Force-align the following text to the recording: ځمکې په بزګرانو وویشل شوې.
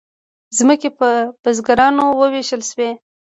ځمکې 0.57 0.89
په 0.99 1.09
بزګرانو 1.43 2.05
وویشل 2.19 2.61
شوې. 2.69 2.89